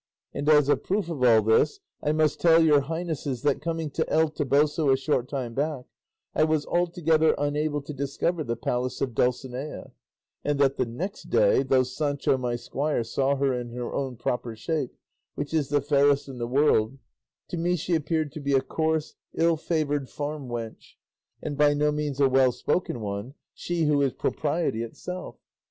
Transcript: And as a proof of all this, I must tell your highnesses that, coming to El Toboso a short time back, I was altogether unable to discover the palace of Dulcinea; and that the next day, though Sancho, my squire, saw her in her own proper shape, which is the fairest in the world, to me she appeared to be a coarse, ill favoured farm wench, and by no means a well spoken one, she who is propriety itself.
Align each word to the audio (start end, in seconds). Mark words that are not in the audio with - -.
And 0.33 0.49
as 0.49 0.67
a 0.67 0.75
proof 0.77 1.09
of 1.11 1.21
all 1.23 1.43
this, 1.43 1.79
I 2.01 2.11
must 2.11 2.41
tell 2.41 2.59
your 2.63 2.81
highnesses 2.81 3.43
that, 3.43 3.61
coming 3.61 3.91
to 3.91 4.09
El 4.09 4.29
Toboso 4.31 4.89
a 4.91 4.97
short 4.97 5.29
time 5.29 5.53
back, 5.53 5.85
I 6.33 6.43
was 6.43 6.65
altogether 6.65 7.35
unable 7.37 7.83
to 7.83 7.93
discover 7.93 8.43
the 8.43 8.55
palace 8.55 8.99
of 9.01 9.13
Dulcinea; 9.13 9.91
and 10.43 10.57
that 10.57 10.77
the 10.77 10.87
next 10.87 11.29
day, 11.29 11.61
though 11.61 11.83
Sancho, 11.83 12.35
my 12.35 12.55
squire, 12.55 13.03
saw 13.03 13.35
her 13.35 13.53
in 13.53 13.69
her 13.75 13.93
own 13.93 14.17
proper 14.17 14.55
shape, 14.55 14.91
which 15.35 15.53
is 15.53 15.69
the 15.69 15.81
fairest 15.81 16.27
in 16.27 16.39
the 16.39 16.47
world, 16.47 16.97
to 17.49 17.57
me 17.57 17.75
she 17.75 17.93
appeared 17.93 18.31
to 18.31 18.39
be 18.39 18.53
a 18.53 18.61
coarse, 18.61 19.13
ill 19.35 19.55
favoured 19.55 20.09
farm 20.09 20.47
wench, 20.49 20.93
and 21.43 21.55
by 21.59 21.75
no 21.75 21.91
means 21.91 22.19
a 22.19 22.27
well 22.27 22.51
spoken 22.51 23.01
one, 23.01 23.35
she 23.53 23.83
who 23.83 24.01
is 24.01 24.13
propriety 24.13 24.81
itself. 24.81 25.37